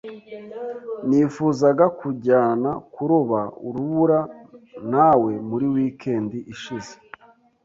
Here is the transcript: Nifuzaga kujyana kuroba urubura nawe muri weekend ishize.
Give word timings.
Nifuzaga 1.07 1.85
kujyana 1.99 2.69
kuroba 2.93 3.39
urubura 3.67 4.19
nawe 4.91 5.31
muri 5.49 5.65
weekend 5.75 6.29
ishize. 6.53 6.93